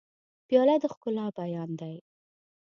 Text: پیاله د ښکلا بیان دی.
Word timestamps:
پیاله 0.47 0.75
د 0.81 0.83
ښکلا 0.93 1.25
بیان 1.39 1.69
دی. 1.79 1.95